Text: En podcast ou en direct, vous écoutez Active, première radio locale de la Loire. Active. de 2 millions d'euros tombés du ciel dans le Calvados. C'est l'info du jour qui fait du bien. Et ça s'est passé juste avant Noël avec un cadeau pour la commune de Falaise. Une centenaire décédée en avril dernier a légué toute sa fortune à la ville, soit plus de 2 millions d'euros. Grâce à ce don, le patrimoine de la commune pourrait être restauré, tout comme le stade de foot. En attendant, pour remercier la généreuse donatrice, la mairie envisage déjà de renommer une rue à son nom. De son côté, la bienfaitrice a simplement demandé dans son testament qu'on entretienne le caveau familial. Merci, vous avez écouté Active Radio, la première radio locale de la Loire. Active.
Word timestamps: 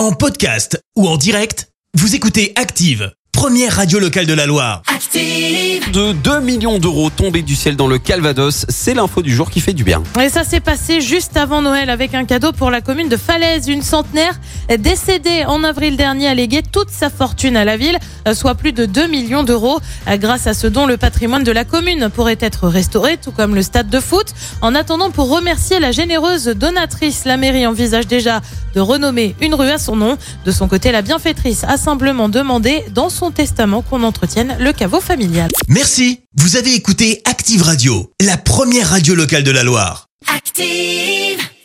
En 0.00 0.12
podcast 0.12 0.82
ou 0.96 1.06
en 1.06 1.18
direct, 1.18 1.68
vous 1.92 2.14
écoutez 2.14 2.54
Active, 2.56 3.12
première 3.32 3.76
radio 3.76 3.98
locale 3.98 4.24
de 4.24 4.32
la 4.32 4.46
Loire. 4.46 4.80
Active. 4.86 5.90
de 5.90 6.12
2 6.12 6.40
millions 6.40 6.78
d'euros 6.78 7.10
tombés 7.10 7.42
du 7.42 7.54
ciel 7.54 7.76
dans 7.76 7.86
le 7.86 7.98
Calvados. 7.98 8.64
C'est 8.70 8.94
l'info 8.94 9.20
du 9.20 9.34
jour 9.34 9.50
qui 9.50 9.60
fait 9.60 9.74
du 9.74 9.84
bien. 9.84 10.02
Et 10.18 10.30
ça 10.30 10.44
s'est 10.44 10.60
passé 10.60 11.02
juste 11.02 11.36
avant 11.36 11.60
Noël 11.60 11.90
avec 11.90 12.14
un 12.14 12.24
cadeau 12.24 12.52
pour 12.52 12.70
la 12.70 12.80
commune 12.80 13.10
de 13.10 13.16
Falaise. 13.18 13.68
Une 13.68 13.82
centenaire 13.82 14.40
décédée 14.78 15.44
en 15.46 15.64
avril 15.64 15.96
dernier 15.96 16.28
a 16.28 16.34
légué 16.34 16.62
toute 16.62 16.90
sa 16.90 17.10
fortune 17.10 17.56
à 17.56 17.64
la 17.64 17.76
ville, 17.76 17.98
soit 18.34 18.54
plus 18.54 18.72
de 18.72 18.86
2 18.86 19.06
millions 19.06 19.42
d'euros. 19.42 19.80
Grâce 20.06 20.46
à 20.46 20.54
ce 20.54 20.66
don, 20.66 20.86
le 20.86 20.96
patrimoine 20.96 21.44
de 21.44 21.52
la 21.52 21.64
commune 21.64 22.08
pourrait 22.10 22.38
être 22.40 22.68
restauré, 22.68 23.16
tout 23.16 23.32
comme 23.32 23.54
le 23.54 23.62
stade 23.62 23.88
de 23.88 24.00
foot. 24.00 24.32
En 24.62 24.74
attendant, 24.74 25.10
pour 25.10 25.30
remercier 25.30 25.80
la 25.80 25.92
généreuse 25.92 26.44
donatrice, 26.46 27.24
la 27.24 27.36
mairie 27.36 27.66
envisage 27.66 28.06
déjà 28.06 28.40
de 28.74 28.80
renommer 28.80 29.34
une 29.40 29.54
rue 29.54 29.70
à 29.70 29.78
son 29.78 29.96
nom. 29.96 30.16
De 30.44 30.52
son 30.52 30.68
côté, 30.68 30.92
la 30.92 31.02
bienfaitrice 31.02 31.64
a 31.64 31.76
simplement 31.76 32.28
demandé 32.28 32.84
dans 32.92 33.10
son 33.10 33.30
testament 33.30 33.82
qu'on 33.82 34.02
entretienne 34.02 34.56
le 34.58 34.72
caveau 34.72 35.00
familial. 35.00 35.50
Merci, 35.68 36.20
vous 36.36 36.56
avez 36.56 36.74
écouté 36.74 37.22
Active 37.24 37.62
Radio, 37.62 38.12
la 38.20 38.36
première 38.36 38.90
radio 38.90 39.14
locale 39.14 39.42
de 39.42 39.50
la 39.50 39.64
Loire. 39.64 40.06
Active. 40.32 41.50